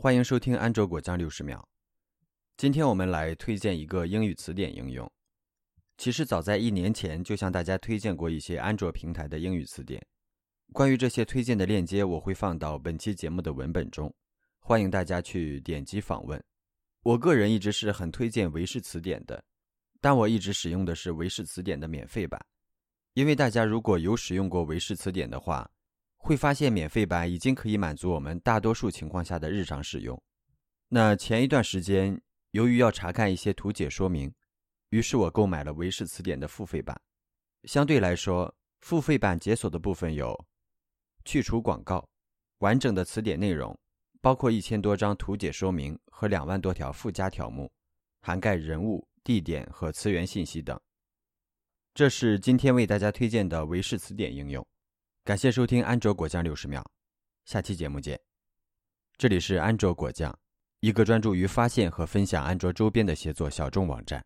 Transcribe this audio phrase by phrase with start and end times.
[0.00, 1.68] 欢迎收听安卓果酱六十秒。
[2.56, 5.10] 今天我们来推荐一个英语词典应用。
[5.96, 10.00] 其实早在一年前就向大家推荐过一些安卓平台的英语词典。
[10.72, 14.14] 关于这些推荐的链接，我会放到本期节目的文本中，
[14.60, 16.40] 欢迎大家去点击访问。
[17.02, 19.42] 我个人一直是很推荐维氏词典的，
[20.00, 22.40] 但我一直使用的是维氏词典的免费版。
[23.14, 25.68] 因为大家如果有使用过维氏词典的话，
[26.28, 30.22] 会发现免费版已经可以满足我们大多数情况下的日常使用。
[30.88, 34.30] 那前一段时间，由于要查看一些图解说明，
[34.90, 37.00] 于是我购买了维氏词典的付费版。
[37.64, 40.38] 相对来说，付费版解锁的部分有：
[41.24, 42.06] 去除广告、
[42.58, 43.74] 完整的词典内容，
[44.20, 47.72] 包括一千多张图解说明和两万多条附加条目，
[48.20, 50.78] 涵盖人物、地点和词源信息等。
[51.94, 54.66] 这是今天为大家推荐的维氏词典应用。
[55.28, 56.82] 感谢收听安卓果酱六十秒，
[57.44, 58.18] 下期节目见。
[59.18, 60.34] 这里是安卓果酱，
[60.80, 64.24] 一个专注于发现和分享安卓周边的协作小众网站。